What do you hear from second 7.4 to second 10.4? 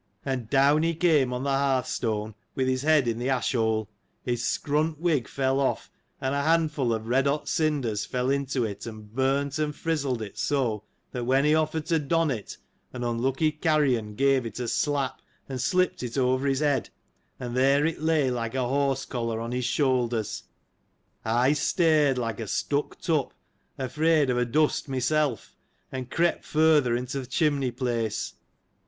cinders fell into it, and burnt and frizzled it